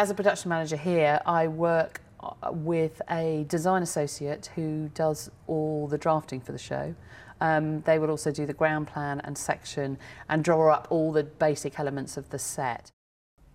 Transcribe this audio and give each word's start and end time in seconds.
As 0.00 0.08
a 0.08 0.14
production 0.14 0.48
manager 0.48 0.78
here, 0.78 1.20
I 1.26 1.46
work 1.46 2.00
uh, 2.20 2.50
with 2.50 3.02
a 3.10 3.44
design 3.50 3.82
associate 3.82 4.48
who 4.54 4.90
does 4.94 5.30
all 5.46 5.88
the 5.88 5.98
drafting 5.98 6.40
for 6.40 6.52
the 6.52 6.58
show. 6.58 6.94
Um, 7.42 7.82
they 7.82 7.98
will 7.98 8.08
also 8.08 8.30
do 8.30 8.46
the 8.46 8.54
ground 8.54 8.86
plan 8.86 9.20
and 9.24 9.36
section 9.36 9.98
and 10.30 10.42
draw 10.42 10.72
up 10.72 10.86
all 10.88 11.12
the 11.12 11.24
basic 11.24 11.78
elements 11.78 12.16
of 12.16 12.30
the 12.30 12.38
set. 12.38 12.90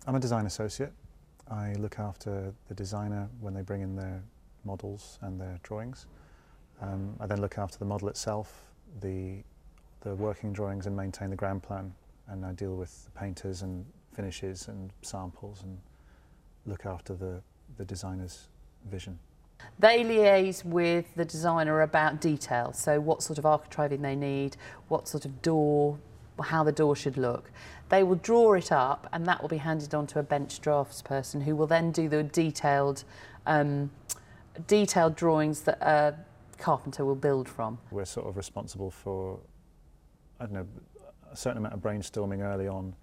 I'm 0.06 0.14
a 0.14 0.20
design 0.20 0.46
associate. 0.46 0.92
I 1.50 1.72
look 1.80 1.98
after 1.98 2.54
the 2.68 2.74
designer 2.74 3.28
when 3.40 3.52
they 3.52 3.62
bring 3.62 3.82
in 3.82 3.96
their 3.96 4.22
models 4.64 5.18
and 5.22 5.40
their 5.40 5.58
drawings. 5.64 6.06
Um, 6.80 7.16
I 7.18 7.26
then 7.26 7.40
look 7.40 7.58
after 7.58 7.76
the 7.76 7.86
model 7.86 8.06
itself, 8.06 8.66
the, 9.00 9.42
the 10.02 10.14
working 10.14 10.52
drawings 10.52 10.86
and 10.86 10.96
maintain 10.96 11.28
the 11.28 11.34
ground 11.34 11.64
plan. 11.64 11.92
And 12.28 12.46
I 12.46 12.52
deal 12.52 12.76
with 12.76 13.06
the 13.06 13.10
painters 13.18 13.62
and 13.62 13.84
finishes 14.12 14.68
and 14.68 14.92
samples 15.02 15.64
and 15.64 15.76
look 16.66 16.86
after 16.86 17.14
the, 17.14 17.42
the 17.76 17.84
designer's 17.84 18.48
vision. 18.90 19.18
They 19.78 20.04
liaise 20.04 20.64
with 20.64 21.14
the 21.14 21.24
designer 21.24 21.80
about 21.82 22.20
detail, 22.20 22.72
so 22.72 23.00
what 23.00 23.22
sort 23.22 23.38
of 23.38 23.44
architraving 23.44 24.02
they 24.02 24.16
need, 24.16 24.56
what 24.88 25.08
sort 25.08 25.24
of 25.24 25.42
door, 25.42 25.98
how 26.42 26.62
the 26.62 26.72
door 26.72 26.94
should 26.94 27.16
look. 27.16 27.50
They 27.88 28.02
will 28.02 28.16
draw 28.16 28.54
it 28.54 28.72
up 28.72 29.08
and 29.12 29.26
that 29.26 29.40
will 29.40 29.48
be 29.48 29.58
handed 29.58 29.94
on 29.94 30.06
to 30.08 30.18
a 30.18 30.22
bench 30.22 30.60
drafts 30.60 31.02
person 31.02 31.40
who 31.40 31.56
will 31.56 31.66
then 31.66 31.92
do 31.92 32.08
the 32.08 32.22
detailed, 32.22 33.04
um, 33.46 33.90
detailed 34.66 35.16
drawings 35.16 35.60
that 35.62 35.80
a 35.80 36.14
carpenter 36.58 37.04
will 37.04 37.14
build 37.14 37.48
from. 37.48 37.78
We're 37.90 38.04
sort 38.04 38.26
of 38.26 38.36
responsible 38.36 38.90
for, 38.90 39.38
I 40.40 40.44
don't 40.44 40.54
know, 40.54 40.66
a 41.30 41.36
certain 41.36 41.58
amount 41.58 41.74
of 41.74 41.80
brainstorming 41.80 42.40
early 42.40 42.68
on 42.68 42.94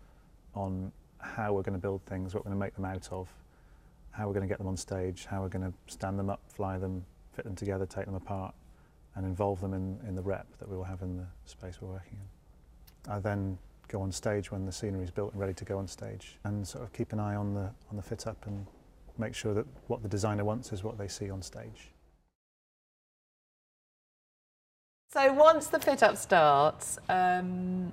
on 0.55 0.91
how 1.19 1.53
we're 1.53 1.63
going 1.63 1.73
to 1.73 1.81
build 1.81 2.01
things, 2.05 2.33
what 2.33 2.45
we're 2.45 2.49
going 2.49 2.59
to 2.59 2.65
make 2.65 2.75
them 2.75 2.85
out 2.85 3.07
of, 3.11 3.27
how 4.13 4.27
we're 4.27 4.33
going 4.33 4.47
to 4.47 4.47
get 4.47 4.59
them 4.59 4.67
on 4.67 4.77
stage, 4.77 5.25
how 5.25 5.41
we're 5.41 5.49
going 5.49 5.65
to 5.65 5.93
stand 5.93 6.17
them 6.17 6.29
up, 6.29 6.39
fly 6.47 6.77
them, 6.77 7.03
fit 7.33 7.43
them 7.45 7.55
together, 7.55 7.85
take 7.85 8.05
them 8.05 8.15
apart, 8.15 8.53
and 9.15 9.25
involve 9.25 9.59
them 9.59 9.73
in, 9.73 9.99
in 10.07 10.15
the 10.15 10.21
rep 10.21 10.47
that 10.59 10.69
we 10.69 10.77
will 10.77 10.83
have 10.83 11.01
in 11.01 11.17
the 11.17 11.25
space 11.45 11.81
we're 11.81 11.89
working 11.89 12.17
in. 12.19 13.11
I 13.11 13.19
then 13.19 13.57
go 13.87 14.01
on 14.01 14.11
stage 14.11 14.51
when 14.51 14.65
the 14.65 14.71
scenery 14.71 15.03
is 15.03 15.11
built 15.11 15.33
and 15.33 15.41
ready 15.41 15.53
to 15.53 15.65
go 15.65 15.77
on 15.77 15.87
stage, 15.87 16.37
and 16.45 16.65
sort 16.65 16.83
of 16.83 16.93
keep 16.93 17.11
an 17.11 17.19
eye 17.19 17.35
on 17.35 17.53
the 17.53 17.69
on 17.89 17.97
the 17.97 18.01
fit 18.01 18.27
up 18.27 18.45
and 18.45 18.65
make 19.17 19.35
sure 19.35 19.53
that 19.53 19.65
what 19.87 20.01
the 20.01 20.09
designer 20.09 20.45
wants 20.45 20.71
is 20.71 20.83
what 20.83 20.97
they 20.97 21.07
see 21.07 21.29
on 21.29 21.41
stage. 21.41 21.89
So 25.11 25.31
once 25.33 25.67
the 25.67 25.79
fit 25.79 26.01
up 26.01 26.17
starts, 26.17 26.97
um, 27.09 27.91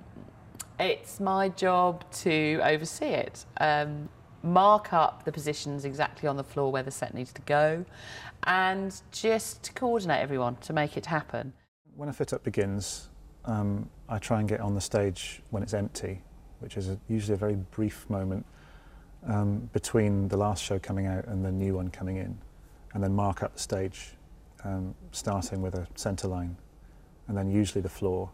it's 0.79 1.19
my 1.19 1.49
job 1.49 2.03
to 2.23 2.59
oversee 2.63 3.05
it. 3.05 3.45
Um, 3.59 4.09
mark 4.43 4.93
up 4.93 5.23
the 5.23 5.31
positions 5.31 5.85
exactly 5.85 6.27
on 6.27 6.37
the 6.37 6.43
floor 6.43 6.71
where 6.71 6.83
the 6.83 6.91
set 6.91 7.13
needs 7.13 7.31
to 7.33 7.41
go 7.43 7.85
and 8.43 9.01
just 9.11 9.73
coordinate 9.75 10.21
everyone 10.21 10.55
to 10.57 10.73
make 10.73 10.97
it 10.97 11.05
happen. 11.05 11.53
When 11.95 12.09
a 12.09 12.13
fit 12.13 12.33
up 12.33 12.43
begins, 12.43 13.09
um, 13.45 13.89
I 14.09 14.17
try 14.19 14.39
and 14.39 14.49
get 14.49 14.59
on 14.59 14.73
the 14.73 14.81
stage 14.81 15.41
when 15.49 15.63
it's 15.63 15.73
empty, 15.73 16.21
which 16.59 16.77
is 16.77 16.89
a, 16.89 16.97
usually 17.07 17.35
a 17.35 17.37
very 17.37 17.55
brief 17.55 18.09
moment 18.09 18.45
um, 19.27 19.69
between 19.73 20.27
the 20.27 20.37
last 20.37 20.63
show 20.63 20.79
coming 20.79 21.07
out 21.07 21.25
and 21.27 21.43
the 21.45 21.51
new 21.51 21.75
one 21.75 21.89
coming 21.89 22.17
in, 22.17 22.37
and 22.93 23.03
then 23.03 23.13
mark 23.13 23.43
up 23.43 23.53
the 23.53 23.59
stage, 23.59 24.15
um, 24.63 24.95
starting 25.11 25.61
with 25.61 25.75
a 25.75 25.87
centre 25.95 26.27
line, 26.27 26.55
and 27.27 27.37
then 27.37 27.49
usually 27.49 27.81
the 27.81 27.89
floor, 27.89 28.29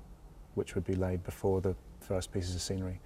which 0.56 0.76
would 0.76 0.86
be 0.86 0.96
laid 0.96 1.24
before 1.24 1.62
the 1.62 1.76
first 2.00 2.32
pieces 2.32 2.56
of 2.56 2.62
scenery. 2.62 3.00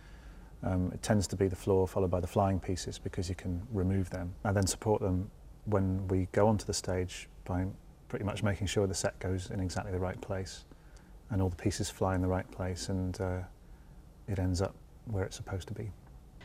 um, 0.63 0.91
it 0.93 1.01
tends 1.01 1.27
to 1.27 1.35
be 1.35 1.47
the 1.47 1.55
floor 1.55 1.87
followed 1.87 2.11
by 2.11 2.19
the 2.19 2.27
flying 2.27 2.59
pieces 2.59 2.99
because 2.99 3.29
you 3.29 3.35
can 3.35 3.61
remove 3.71 4.09
them 4.09 4.33
and 4.43 4.55
then 4.55 4.67
support 4.67 5.01
them 5.01 5.29
when 5.65 6.07
we 6.07 6.27
go 6.31 6.47
onto 6.47 6.65
the 6.65 6.73
stage 6.73 7.27
by 7.45 7.65
pretty 8.09 8.25
much 8.25 8.43
making 8.43 8.67
sure 8.67 8.85
the 8.87 8.93
set 8.93 9.17
goes 9.19 9.49
in 9.51 9.59
exactly 9.59 9.91
the 9.91 9.99
right 9.99 10.19
place 10.21 10.65
and 11.29 11.41
all 11.41 11.49
the 11.49 11.55
pieces 11.55 11.89
fly 11.89 12.13
in 12.13 12.21
the 12.21 12.27
right 12.27 12.49
place 12.51 12.89
and 12.89 13.19
uh, 13.21 13.39
it 14.27 14.37
ends 14.37 14.61
up 14.61 14.75
where 15.05 15.23
it's 15.23 15.35
supposed 15.35 15.67
to 15.67 15.73
be. 15.73 15.91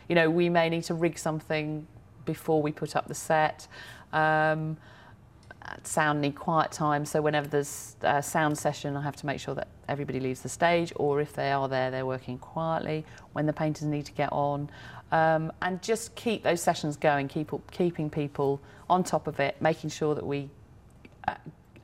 You 0.08 0.14
know, 0.14 0.30
we 0.30 0.48
may 0.48 0.68
need 0.68 0.84
to 0.84 0.94
rig 0.94 1.18
something 1.18 1.86
before 2.24 2.62
we 2.62 2.72
put 2.72 2.96
up 2.96 3.08
the 3.08 3.14
set. 3.14 3.66
Um, 4.12 4.76
sound 5.82 6.20
need 6.20 6.34
quiet 6.34 6.72
time, 6.72 7.04
so 7.04 7.20
whenever 7.20 7.48
there's 7.48 7.96
a 8.02 8.22
sound 8.22 8.56
session, 8.58 8.96
I 8.96 9.02
have 9.02 9.16
to 9.16 9.26
make 9.26 9.40
sure 9.40 9.54
that 9.54 9.68
everybody 9.88 10.20
leaves 10.20 10.40
the 10.42 10.48
stage, 10.48 10.92
or 10.96 11.20
if 11.20 11.32
they 11.32 11.52
are 11.52 11.68
there, 11.68 11.90
they're 11.90 12.06
working 12.06 12.38
quietly. 12.38 13.04
When 13.32 13.46
the 13.46 13.52
painters 13.52 13.84
need 13.84 14.06
to 14.06 14.12
get 14.12 14.32
on, 14.32 14.70
um, 15.12 15.52
and 15.62 15.82
just 15.82 16.14
keep 16.14 16.42
those 16.42 16.60
sessions 16.60 16.96
going, 16.96 17.28
keep 17.28 17.50
keeping 17.70 18.10
people 18.10 18.60
on 18.88 19.04
top 19.04 19.26
of 19.26 19.40
it, 19.40 19.60
making 19.60 19.90
sure 19.90 20.14
that 20.14 20.26
we 20.26 20.50
uh, 21.28 21.34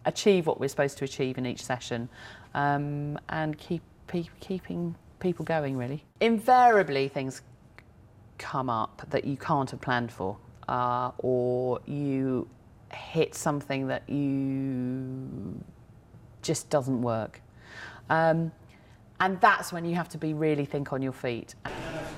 achieve 0.05 0.47
what 0.47 0.61
we're 0.61 0.69
supposed 0.69 0.99
to 0.99 1.05
achieve 1.05 1.39
in 1.39 1.47
each 1.47 1.65
session, 1.65 2.09
um, 2.55 3.19
and 3.29 3.59
keep 3.59 3.83
pe 4.07 4.25
keeping 4.41 4.95
people 5.21 5.45
going. 5.45 5.77
Really, 5.77 6.05
invariably 6.21 7.09
things 7.09 7.43
come 8.39 8.69
up 8.69 9.03
that 9.11 9.25
you 9.25 9.37
can't 9.37 9.71
have 9.71 9.81
planned 9.81 10.11
for, 10.11 10.37
uh, 10.69 11.11
or 11.19 11.81
you 11.87 12.49
hit 12.95 13.35
something 13.35 13.89
that 13.89 14.09
you 14.09 15.63
just 16.43 16.71
doesn't 16.71 17.03
work. 17.03 17.41
Um, 18.11 18.53
and 19.21 19.41
that's 19.41 19.73
when 19.73 19.85
you 19.85 19.95
have 19.95 20.09
to 20.11 20.19
be 20.19 20.35
really 20.35 20.65
think 20.65 20.93
on 20.93 21.01
your 21.01 21.13
feet. 21.13 21.55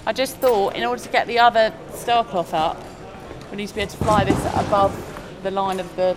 I 0.06 0.12
just 0.12 0.36
thought 0.38 0.74
in 0.76 0.84
order 0.84 1.02
to 1.02 1.08
get 1.08 1.26
the 1.26 1.38
other 1.38 1.72
star 1.92 2.24
cloth 2.24 2.54
up, 2.54 2.82
we 3.50 3.58
need 3.58 3.68
to 3.68 3.74
be 3.74 3.82
able 3.82 3.92
to 3.92 3.96
fly 3.98 4.24
this 4.24 4.38
above 4.54 4.92
the 5.42 5.50
line 5.50 5.80
of 5.80 5.94
the, 5.96 6.16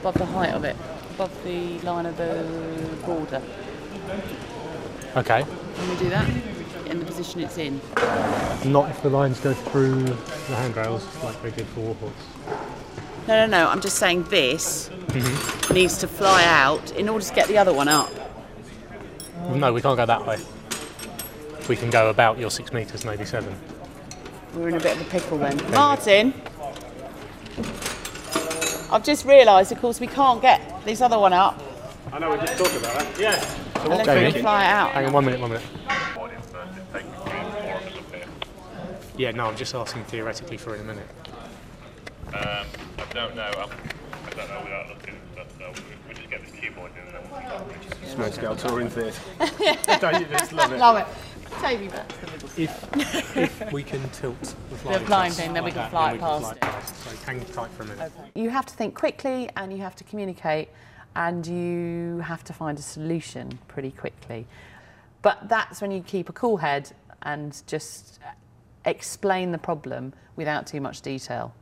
above 0.00 0.14
the 0.14 0.26
height 0.26 0.54
of 0.54 0.64
it, 0.64 0.76
above 1.14 1.44
the 1.44 1.78
line 1.80 2.06
of 2.06 2.16
the 2.16 2.46
border. 3.04 3.42
Okay. 5.16 5.44
Can 5.74 5.88
we 5.88 5.96
do 5.96 6.08
that? 6.08 6.30
In 6.86 6.98
the 6.98 7.04
position 7.04 7.40
it's 7.40 7.58
in. 7.58 7.80
Not 8.64 8.90
if 8.90 9.02
the 9.02 9.10
lines 9.10 9.40
go 9.40 9.52
through 9.52 10.02
the 10.04 10.56
handrails 10.56 11.06
like 11.22 11.40
they 11.42 11.50
did 11.50 11.66
for 11.68 11.80
Warhorse. 11.80 12.69
No, 13.30 13.46
no, 13.46 13.64
no. 13.64 13.68
I'm 13.70 13.80
just 13.80 13.98
saying 13.98 14.24
this 14.24 14.88
mm-hmm. 14.88 15.72
needs 15.72 15.98
to 15.98 16.08
fly 16.08 16.42
out 16.46 16.90
in 16.96 17.08
order 17.08 17.24
to 17.24 17.32
get 17.32 17.46
the 17.46 17.58
other 17.58 17.72
one 17.72 17.86
up. 17.86 18.10
No, 19.54 19.72
we 19.72 19.80
can't 19.80 19.96
go 19.96 20.04
that 20.04 20.26
way. 20.26 20.36
We 21.68 21.76
can 21.76 21.90
go 21.90 22.10
about 22.10 22.40
your 22.40 22.50
six 22.50 22.72
metres, 22.72 23.04
maybe 23.04 23.24
seven. 23.24 23.54
We're 24.52 24.70
in 24.70 24.74
a 24.74 24.80
bit 24.80 24.96
of 24.96 25.06
a 25.06 25.10
pickle 25.10 25.38
then. 25.38 25.56
Martin, 25.70 26.34
I've 28.90 29.04
just 29.04 29.24
realised, 29.24 29.70
of 29.70 29.80
course, 29.80 30.00
we 30.00 30.08
can't 30.08 30.42
get 30.42 30.84
this 30.84 31.00
other 31.00 31.16
one 31.16 31.32
up. 31.32 31.62
I 32.12 32.18
know, 32.18 32.32
we 32.32 32.38
just 32.38 32.58
talked 32.58 32.74
about 32.74 32.98
that. 32.98 33.16
Yeah. 33.16 33.38
So 33.38 33.90
what 33.90 34.04
can 34.06 34.24
we 34.24 34.40
fly 34.40 34.64
it 34.64 34.70
out? 34.72 34.90
Hang 34.90 35.06
on, 35.06 35.12
one 35.12 35.24
minute, 35.24 35.40
one 35.40 35.50
minute. 35.50 35.66
Yeah, 39.16 39.30
no, 39.30 39.46
I'm 39.46 39.56
just 39.56 39.72
asking 39.72 40.02
theoretically 40.06 40.56
for 40.56 40.74
in 40.74 40.80
a 40.80 40.84
minute. 40.84 41.06
Um, 42.34 42.34
I 42.34 42.79
don't 43.12 43.34
know. 43.34 43.42
I'm, 43.42 43.70
I 44.26 44.30
don't 44.30 44.48
know 44.48 44.60
without 44.62 44.88
looking, 44.88 45.14
but 45.34 45.46
uh, 45.46 45.58
no, 45.58 45.72
we, 46.08 46.14
just 46.14 46.30
get 46.30 46.46
the 46.46 46.56
keyboard 46.56 46.92
in 46.92 47.14
and 47.14 47.24
then 47.24 48.08
Smoke 48.08 48.32
Scale 48.32 48.56
touring 48.56 48.88
theatre. 48.88 49.20
don't 50.00 50.20
you 50.20 50.26
just 50.26 50.52
love 50.52 50.72
it? 50.72 50.78
Love 50.78 50.96
it. 50.98 51.06
Take 51.60 51.80
me 51.80 51.88
back 51.88 52.08
to 52.08 52.26
the 52.26 52.32
middle. 52.32 52.48
If, 52.56 53.36
if 53.36 53.72
we 53.72 53.82
can 53.82 54.08
tilt 54.10 54.40
the 54.40 54.76
flying, 54.76 55.00
the 55.00 55.06
flying 55.06 55.32
thing, 55.32 55.52
then 55.52 55.64
we 55.64 55.72
can 55.72 55.90
fly 55.90 56.12
it 56.12 56.20
past 56.20 56.56
it. 56.56 56.64
So 56.94 57.16
hang 57.26 57.44
tight 57.46 57.70
for 57.72 57.82
a 57.82 57.86
minute. 57.86 58.12
Okay. 58.18 58.40
You 58.40 58.50
have 58.50 58.66
to 58.66 58.74
think 58.74 58.94
quickly 58.94 59.50
and 59.56 59.72
you 59.72 59.78
have 59.78 59.96
to 59.96 60.04
communicate 60.04 60.68
and 61.16 61.44
you 61.44 62.20
have 62.20 62.44
to 62.44 62.52
find 62.52 62.78
a 62.78 62.82
solution 62.82 63.58
pretty 63.66 63.90
quickly. 63.90 64.46
But 65.22 65.48
that's 65.48 65.82
when 65.82 65.90
you 65.90 66.02
keep 66.02 66.28
a 66.28 66.32
cool 66.32 66.58
head 66.58 66.92
and 67.22 67.60
just 67.66 68.20
explain 68.84 69.50
the 69.50 69.58
problem 69.58 70.12
without 70.36 70.66
too 70.66 70.80
much 70.80 71.02
detail 71.02 71.52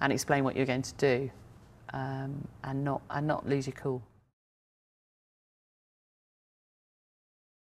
and 0.00 0.12
explain 0.12 0.44
what 0.44 0.56
you're 0.56 0.66
going 0.66 0.82
to 0.82 0.94
do 0.94 1.30
um, 1.92 2.46
and 2.64 2.84
not 2.84 3.02
and 3.10 3.26
not 3.26 3.48
lose 3.48 3.66
your 3.66 3.74
cool. 3.74 4.02